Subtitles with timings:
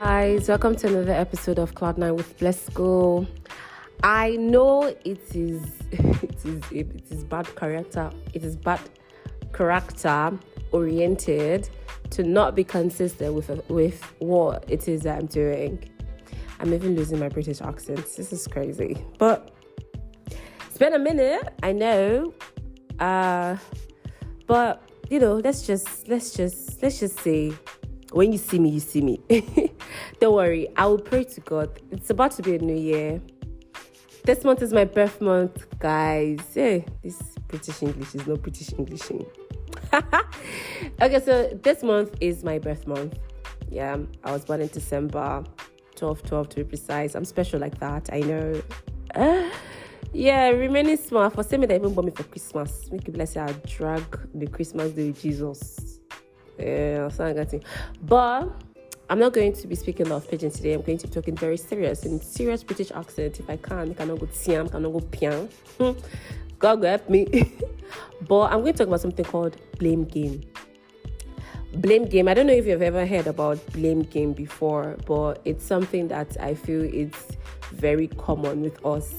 [0.00, 2.68] guys, welcome to another episode of Kloud 9 with Bless.
[4.02, 8.80] I know it is it is it is bad character, it is bad
[9.54, 10.38] character
[10.72, 11.70] oriented
[12.10, 15.88] to not be consistent with with what it is that I'm doing.
[16.60, 18.06] I'm even losing my British accent.
[18.16, 19.02] This is crazy.
[19.18, 19.50] But
[20.66, 22.34] it's been a minute, I know.
[22.98, 23.56] Uh
[24.46, 27.54] but you know, let's just let's just let's just say
[28.12, 29.20] when you see me, you see me.
[30.26, 31.80] Don't worry, I will pray to God.
[31.92, 33.22] It's about to be a new year.
[34.24, 36.40] This month is my birth month, guys.
[36.52, 39.02] Hey, this British English is not British English.
[41.00, 43.20] okay, so this month is my birth month.
[43.70, 45.44] Yeah, I was born in December
[45.94, 47.14] 12 12 to be precise.
[47.14, 48.62] I'm special like that, I know.
[50.12, 51.30] Yeah, remaining small.
[51.30, 52.90] For some, they even bought me for Christmas.
[52.90, 54.02] Make you bless I drag
[54.34, 56.00] the Christmas day with Jesus.
[56.58, 57.62] Yeah, something.
[58.02, 58.65] But
[59.08, 60.72] I'm not going to be speaking of pidgin today.
[60.72, 63.38] I'm going to be talking very serious in serious British accent.
[63.38, 65.48] If I can, I cannot go tiam, cannot go pian.
[65.78, 65.98] Hmm.
[66.58, 67.26] God help me.
[68.28, 70.42] but I'm going to talk about something called blame game.
[71.74, 72.26] Blame game.
[72.26, 76.36] I don't know if you've ever heard about blame game before, but it's something that
[76.40, 77.36] I feel it's
[77.72, 79.12] very common with us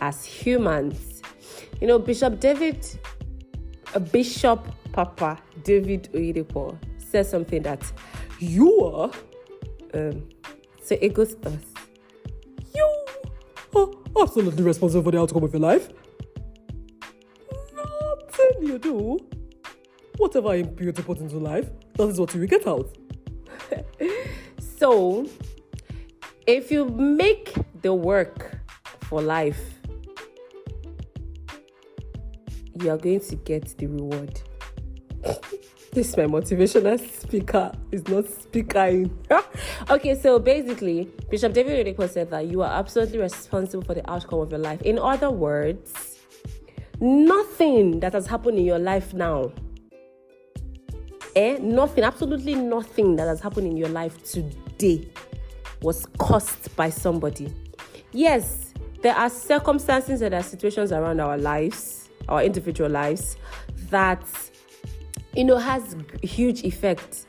[0.00, 1.22] as humans.
[1.80, 2.84] You know, Bishop David,
[3.94, 7.92] a Bishop Papa David Oyedepo says something that
[8.42, 9.10] you are.
[9.94, 10.28] Um,
[10.82, 11.62] so it goes thus.
[12.74, 13.06] You
[13.76, 13.88] are
[14.20, 15.88] absolutely responsible for the outcome of your life.
[17.74, 19.18] Nothing you do,
[20.16, 22.96] whatever you put into life, that is what you will get out.
[24.78, 25.28] so,
[26.46, 28.58] if you make the work
[29.02, 29.78] for life,
[32.80, 34.40] you are going to get the reward.
[35.92, 39.14] this is my motivational speaker is not speaking.
[39.90, 44.40] okay, so basically, Bishop David Oyedepo said that you are absolutely responsible for the outcome
[44.40, 44.80] of your life.
[44.82, 46.18] In other words,
[46.98, 49.52] nothing that has happened in your life now,
[51.36, 55.06] eh, nothing, absolutely nothing that has happened in your life today
[55.82, 57.52] was caused by somebody.
[58.12, 58.72] Yes,
[59.02, 63.36] there are circumstances and there are situations around our lives, our individual lives,
[63.90, 64.24] that
[65.34, 67.26] you know has huge effect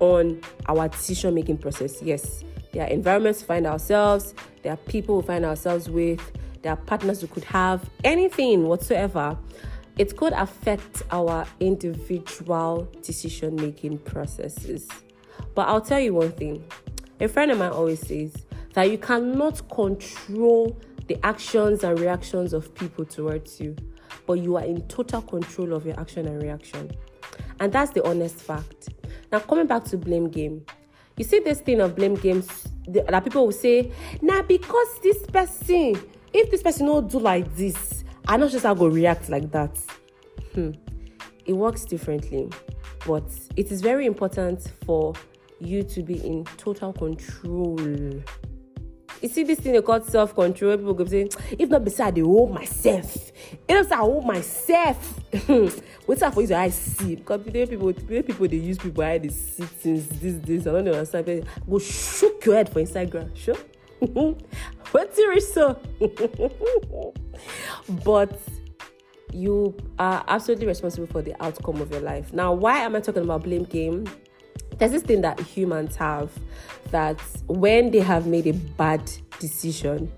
[0.00, 2.44] on our decision making process yes.
[2.72, 6.20] There are environments we find ourselves there are people we find ourselves with
[6.62, 9.38] there are partners we could have anything whatsoever.
[9.96, 14.88] It could affect our individual decision making processes.
[15.54, 16.64] But i'll tell you one thing.
[17.20, 18.34] A friend of mine always says
[18.74, 23.76] that you cannot control the actions and reactions of people towards you
[24.26, 26.90] but you are in total control of your action and reaction
[27.60, 28.90] and that's the honest fact.
[29.32, 30.64] Now, coming back to blame game,
[31.16, 33.90] you see this thing of blame games that people will say,
[34.22, 36.00] now because this person,
[36.32, 39.78] if this person don't do like this, I not just how go react like that.
[40.54, 40.72] Hmm.
[41.44, 42.50] It works differently,
[43.06, 43.24] but
[43.56, 45.14] it is very important for
[45.60, 47.78] you to be in total control
[49.22, 50.76] you see this thing they call self-control?
[50.78, 51.28] People go say
[51.58, 53.32] if not beside they hold myself.
[53.68, 55.20] If not i hold myself.
[56.06, 57.16] What's up for you to eye see.
[57.16, 60.72] Because the people the people they use people eye they see things these days i
[60.72, 61.46] don't understand.
[61.68, 63.34] Go shook your head for instagram.
[63.36, 63.56] Sure
[64.92, 65.80] what's your so?
[68.04, 68.38] But
[69.32, 72.32] you are absolutely responsible for the outcome of your life.
[72.32, 74.06] Now why am i talking about blame game
[74.78, 76.30] there's this thing that humans have
[76.90, 80.12] that when they have made a bad decision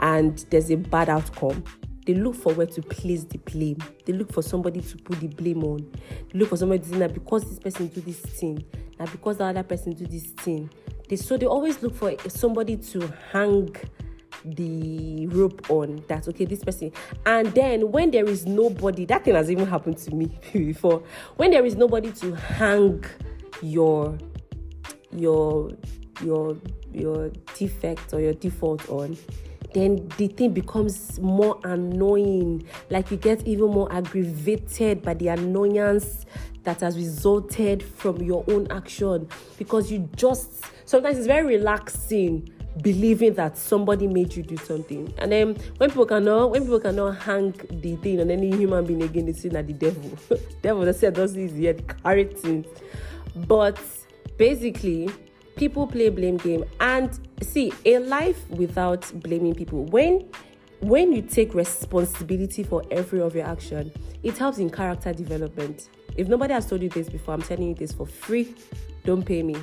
[0.00, 1.64] and there's a bad outcome,
[2.06, 3.78] they look for where to place the blame.
[4.06, 5.90] They look for somebody to put the blame on.
[6.32, 8.64] They look for somebody to say that because this person do this thing,
[8.98, 10.70] now because the other person do this thing.
[11.08, 13.74] They so they always look for somebody to hang
[14.44, 16.92] the rope on that okay this person
[17.26, 21.02] and then when there is nobody that thing has even happened to me before
[21.36, 23.04] when there is nobody to hang
[23.62, 24.18] your
[25.12, 25.70] your
[26.22, 26.56] your
[26.92, 29.16] your defect or your default on
[29.74, 32.66] then the thing becomes more annoying.
[32.90, 36.26] Like you get even more aggravated by the annoyance
[36.64, 39.28] that has resulted from your own action
[39.58, 42.50] because you just sometimes it's very relaxing
[42.82, 45.12] believing that somebody made you do something.
[45.18, 49.02] And then when people cannot when people cannot hang the thing on any human being
[49.02, 50.10] again they say that the devil.
[50.62, 52.66] Devil that said does this yet carry things
[53.34, 53.80] but
[54.36, 55.10] basically,
[55.56, 59.84] people play blame game and see a life without blaming people.
[59.86, 60.28] When
[60.80, 63.90] when you take responsibility for every of your action,
[64.22, 65.88] it helps in character development.
[66.16, 68.54] If nobody has told you this before, I'm telling you this for free.
[69.04, 69.56] Don't pay me.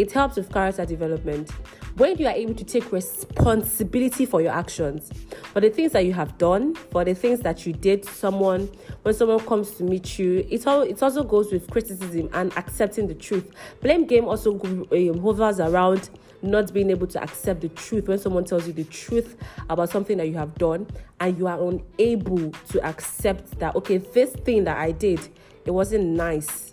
[0.00, 1.50] It helps with character development.
[1.96, 5.10] When you are able to take responsibility for your actions,
[5.52, 8.70] for the things that you have done, for the things that you did to someone,
[9.02, 13.06] when someone comes to meet you, it all it also goes with criticism and accepting
[13.08, 13.50] the truth.
[13.82, 16.08] Blame game also um, hovers around
[16.42, 19.36] not being able to accept the truth when someone tells you the truth
[19.68, 20.86] about something that you have done
[21.20, 25.20] and you are unable to accept that okay this thing that i did
[25.66, 26.72] it wasn't nice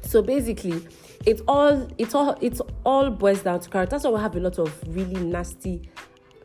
[0.00, 0.82] so basically
[1.26, 3.92] it all it all it all boils down to character.
[3.92, 5.90] That's why we have a lot of really nasty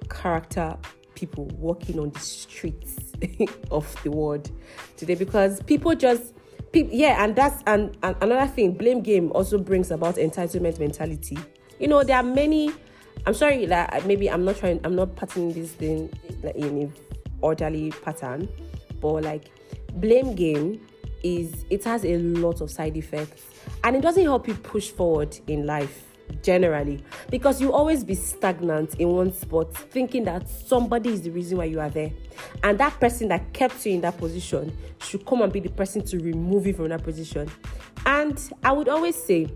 [0.10, 0.78] character
[1.16, 3.14] people walking on the streets
[3.72, 4.52] of the world
[4.98, 6.34] today because people just
[6.74, 11.38] people, yeah and that's and, and another thing blame game also brings about entitlement mentality.
[11.80, 12.74] You know there are many
[13.26, 16.10] i'm sorry that maybe i'm not trying i'm not patterning this thing
[16.56, 16.90] in a
[17.42, 18.48] orderly pattern
[19.02, 19.52] but like
[19.96, 20.80] blame game
[21.26, 23.44] is it has a lot of side effects.
[23.84, 26.04] And it doesn't help you push forward in life
[26.44, 27.04] generally.
[27.32, 31.66] Because you always be stagnant in one spot thinking that somebody is the reason why
[31.66, 32.12] you are there.
[32.64, 36.04] And that person that kept you in that position should come and be the person
[36.06, 37.50] to remove you from that position.
[38.06, 39.48] And i would always say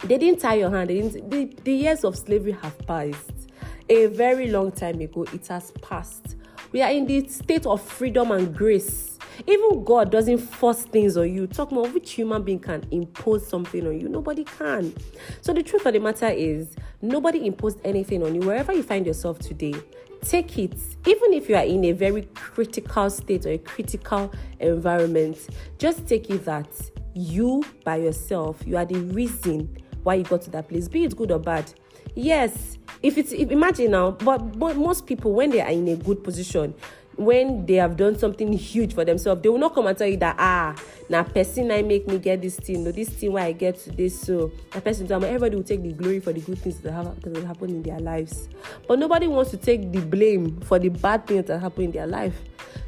[0.00, 0.90] they didn't tie your hand.
[0.90, 3.50] The, the years of slavery have passed.
[3.88, 6.36] A very long time ago it has passed.
[6.72, 11.32] We are in the state of freedom and grace even God doesn't force things on
[11.32, 11.46] you.
[11.46, 14.08] Talk more, which human being can impose something on you?
[14.08, 14.94] Nobody can.
[15.40, 18.40] So the truth of the matter is, nobody imposed anything on you.
[18.40, 19.74] Wherever you find yourself today,
[20.22, 20.74] take it.
[21.06, 25.38] Even if you are in a very critical state or a critical environment,
[25.78, 26.68] just take it that
[27.14, 31.16] you by yourself, you are the reason why you got to that place, be it
[31.16, 31.72] good or bad.
[32.14, 35.96] Yes, if it's if, imagine now, but, but most people when they are in a
[35.96, 36.74] good position,
[37.18, 40.16] when they have done something huge for themselves, they will not come and tell you
[40.18, 40.74] that ah,
[41.08, 43.90] now person I make me get this thing, no, this thing why I get to
[43.90, 44.20] this.
[44.20, 47.62] So a person everybody will take the glory for the good things that have that
[47.62, 48.48] in their lives.
[48.86, 52.06] But nobody wants to take the blame for the bad things that happen in their
[52.06, 52.40] life.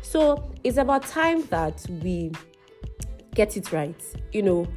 [0.02, 2.30] So it's about time that we
[3.34, 4.00] get it right.
[4.32, 4.68] You know,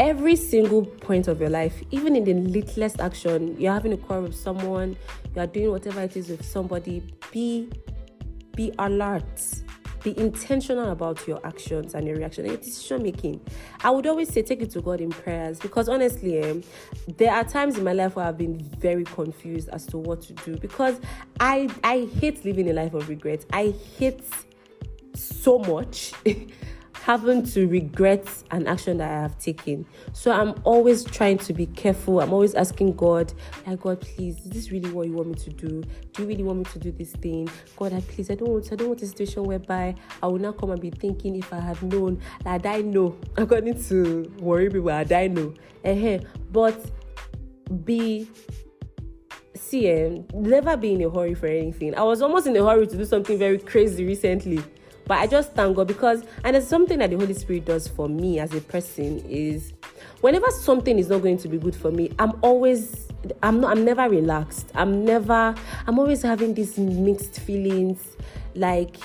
[0.00, 4.24] every single point of your life, even in the littlest action, you're having a quarrel
[4.24, 4.96] with someone,
[5.34, 7.68] you are doing whatever it is with somebody, be
[8.56, 9.62] be alert.
[10.02, 13.40] Be intentional about your actions and your reaction and your decision making.
[13.82, 16.62] I would always say take it to god in prayers because honestly um,
[17.16, 20.32] there are times in my life where i've been very confused as to what to
[20.34, 21.00] do because
[21.40, 23.44] i i hate living a life of regret.
[23.52, 24.22] I hate
[25.14, 26.12] so much
[27.06, 29.86] having to regret an action that I have taken.
[30.12, 32.20] So I'm always trying to be careful.
[32.20, 33.32] I'm always asking God,
[33.64, 35.84] like God, please, is this really what you want me to do?
[36.12, 37.48] Do you really want me to do this thing?
[37.76, 40.50] God, I please, I don't want, I don't want a situation whereby I will now
[40.50, 43.16] come and be thinking if I had known, like I know.
[43.36, 45.54] I'm going to worry people, I know.
[45.84, 46.18] Uh-huh.
[46.50, 46.90] But
[47.84, 48.28] be
[49.54, 51.94] see, um, never be in a hurry for anything.
[51.94, 54.60] I was almost in a hurry to do something very crazy recently
[55.06, 58.08] but I just thank God because, and it's something that the Holy Spirit does for
[58.08, 59.72] me as a person is
[60.20, 63.08] whenever something is not going to be good for me, I'm always,
[63.42, 64.70] I'm not, I'm never relaxed.
[64.74, 65.54] I'm never,
[65.86, 68.16] I'm always having these mixed feelings
[68.54, 68.96] like,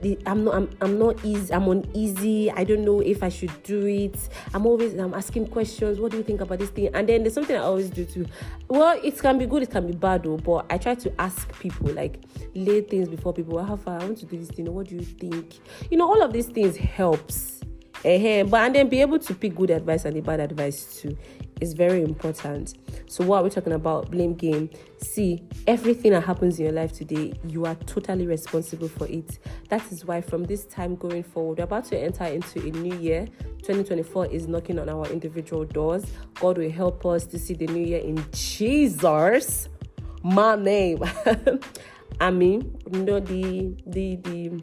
[0.00, 2.50] the, I'm not I'm, I'm not easy I'm uneasy.
[2.50, 4.16] I don't know if I should do it.
[4.54, 5.98] I'm always I'm asking questions.
[6.00, 6.90] What do you think about this thing?
[6.94, 8.26] And then there's something I always do too.
[8.68, 11.52] Well it can be good it can be bad though but I try to ask
[11.60, 12.20] people like
[12.54, 13.62] lay things before people.
[13.62, 14.00] How far?
[14.00, 14.72] I want to do this thing.
[14.72, 15.58] What do you think?
[15.90, 17.58] You know all of these things helps
[18.04, 21.16] uh but and then be able to pick good advice and the bad advice too
[21.60, 22.74] is very important.
[23.06, 24.10] So what are we talking about?
[24.10, 24.70] Blame game.
[24.98, 29.38] See, everything that happens in your life today, you are totally responsible for it.
[29.68, 32.96] That is why from this time going forward, we're about to enter into a new
[32.96, 33.26] year.
[33.58, 36.04] 2024 is knocking on our individual doors.
[36.34, 39.68] God will help us to see the new year in Jesus,
[40.22, 41.02] my name.
[42.20, 44.62] I mean, you know the the the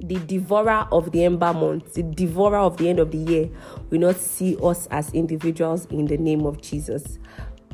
[0.00, 3.50] the devourer of the ember month, the devourer of the end of the year,
[3.90, 7.18] will not see us as individuals in the name of Jesus.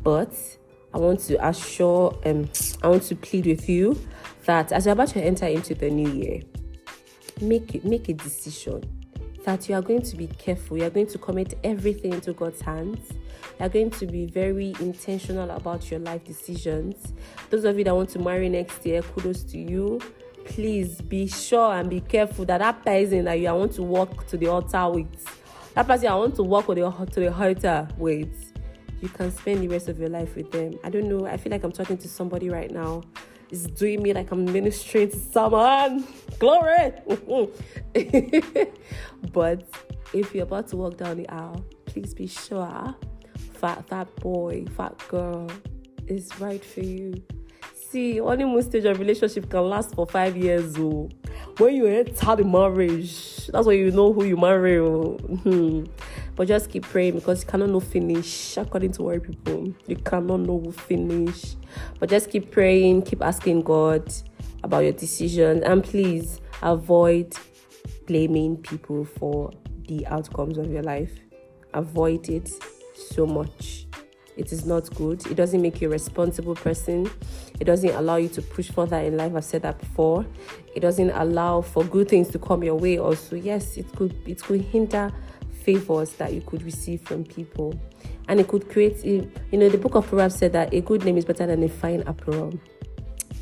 [0.02, 0.32] But
[0.94, 2.48] I want to assure, um,
[2.82, 3.98] I want to plead with you
[4.44, 6.42] that as you're about to enter into the new year,
[7.40, 8.82] make make a decision
[9.44, 10.76] that you are going to be careful.
[10.76, 13.12] You are going to commit everything into God's hands.
[13.58, 17.12] You are going to be very intentional about your life decisions.
[17.50, 20.00] Those of you that want to marry next year, kudos to you
[20.44, 24.36] please be sure and be careful that that person that you want to walk to
[24.36, 25.24] the altar with,
[25.74, 28.52] that person I want to walk with the, to the altar with,
[29.00, 30.78] you can spend the rest of your life with them.
[30.84, 31.26] I don't know.
[31.26, 33.02] I feel like I'm talking to somebody right now.
[33.50, 36.06] It's doing me like I'm ministering to someone.
[36.38, 36.92] Glory.
[39.32, 39.68] but
[40.12, 42.94] if you're about to walk down the aisle, please be sure
[43.62, 45.48] fat fat boy, fat girl
[46.08, 47.14] is right for you.
[47.92, 50.78] See, honeymoon stage of relationship can last for five years.
[50.78, 51.10] Oh,
[51.58, 54.78] when you enter the marriage, that's when you know who you marry.
[54.78, 55.18] Oh.
[55.42, 55.84] Hmm.
[56.34, 58.56] but just keep praying because you cannot know finish.
[58.56, 61.54] According to white people, you cannot know who finish.
[62.00, 64.10] But just keep praying, keep asking God
[64.64, 67.36] about your decisions, and please avoid
[68.06, 69.50] blaming people for
[69.86, 71.12] the outcomes of your life.
[71.74, 72.50] Avoid it
[72.94, 73.86] so much.
[74.36, 75.26] It is not good.
[75.26, 77.10] It doesn't make you a responsible person.
[77.62, 79.36] It doesn't allow you to push further in life.
[79.36, 80.26] I've said that before.
[80.74, 82.98] It doesn't allow for good things to come your way.
[82.98, 85.12] Also, yes, it could it could hinder
[85.62, 87.80] favors that you could receive from people,
[88.26, 89.04] and it could create.
[89.04, 91.68] You know, the book of Proverbs said that a good name is better than a
[91.68, 92.52] fine apparel.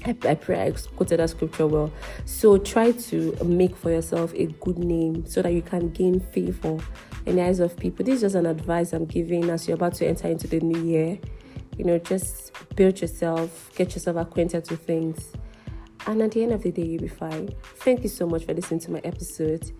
[0.04, 1.90] I, I pray I quoted that scripture well.
[2.26, 6.76] So try to make for yourself a good name so that you can gain favor
[7.24, 8.04] in the eyes of people.
[8.04, 10.84] This is just an advice I'm giving as you're about to enter into the new
[10.84, 11.18] year.
[11.80, 15.32] You know, just build yourself, get yourself acquainted with things.
[16.06, 17.49] And at the end of the day, you'll be fine.
[17.76, 19.72] Thank you so much for listening to my episode.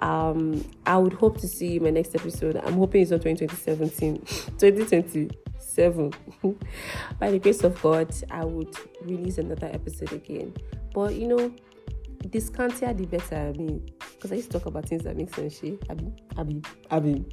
[0.00, 2.56] Um, I would hope to see you in my next episode.
[2.58, 4.18] I'm hoping it's on 2017,
[4.58, 6.12] 2027.
[7.18, 10.52] By the grace of God, I would release another episode again.
[10.92, 11.54] But you know,
[12.28, 13.36] scantier the better.
[13.36, 15.58] I mean, because I used to talk about things that make sense.
[15.58, 17.24] She, Abby, Abby, Abby.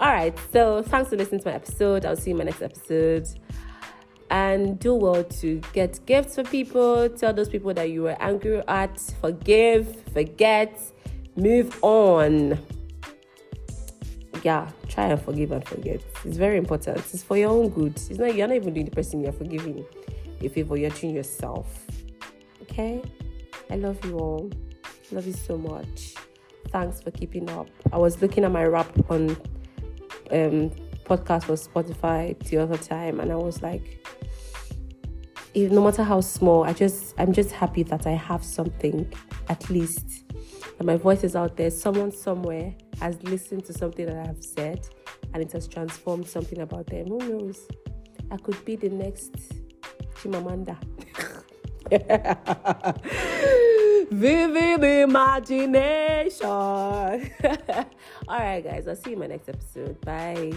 [0.00, 0.36] All right.
[0.52, 2.04] So thanks for listening to my episode.
[2.04, 3.28] I'll see you in my next episode.
[4.30, 7.08] And do well to get gifts for people.
[7.10, 8.98] Tell those people that you were angry at.
[9.20, 10.80] Forgive, forget,
[11.36, 12.58] move on.
[14.42, 16.00] Yeah, try and forgive and forget.
[16.24, 16.98] It's very important.
[16.98, 17.94] It's for your own good.
[17.94, 19.84] It's not you're not even doing the person you're forgiving
[20.40, 20.76] a favor.
[20.76, 21.86] You're doing yourself.
[22.62, 23.02] Okay.
[23.70, 24.50] I love you all.
[25.10, 26.14] Love you so much.
[26.68, 27.68] Thanks for keeping up.
[27.92, 29.36] I was looking at my rap on
[30.30, 30.70] um,
[31.04, 34.06] podcast for Spotify the other time, and I was like,
[35.54, 39.12] if, no matter how small, I just I'm just happy that I have something
[39.48, 40.24] at least.
[40.78, 41.70] That my voice is out there.
[41.70, 44.88] Someone somewhere has listened to something that I have said,
[45.34, 47.08] and it has transformed something about them.
[47.08, 47.68] Who knows?
[48.30, 49.34] I could be the next
[50.14, 50.76] Chimamanda.
[54.10, 57.30] Vivid imagination.
[58.28, 58.86] All right, guys.
[58.86, 60.00] I'll see you in my next episode.
[60.02, 60.52] Bye.